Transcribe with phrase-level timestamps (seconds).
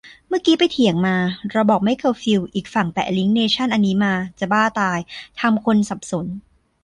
[0.27, 1.15] เมื่อกี้ไปเถียงมา
[1.51, 4.99] เราบอกไม่เคอร์ฟิว อีกฝั่งแปะลิงก์เนชั่นอันนี้มา จะบ้าตาย
[5.39, 6.25] ทำคนสับสน